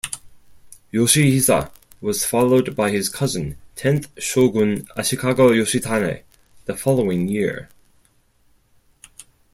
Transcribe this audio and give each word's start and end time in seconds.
Yoshihisa 0.91 1.69
was 2.01 2.25
followed 2.25 2.75
by 2.75 2.89
his 2.89 3.07
cousin, 3.07 3.55
tenth 3.75 4.07
shogun 4.17 4.77
Ashikaga 4.97 5.51
Yoshitane, 5.55 6.23
the 6.65 6.75
following 6.75 7.27
year. 7.27 7.69